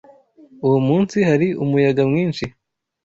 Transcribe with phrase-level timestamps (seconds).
[0.65, 2.45] Uwo munsi hari umuyaga mwinshi.